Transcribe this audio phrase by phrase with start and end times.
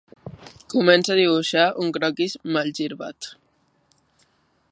[0.73, 3.31] Comença a dibuixar un croquis malgirbat.